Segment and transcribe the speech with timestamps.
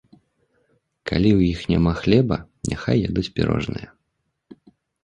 [1.11, 2.35] Калі ў іх няма хлеба,
[2.73, 3.89] няхай ядуць пірожныя!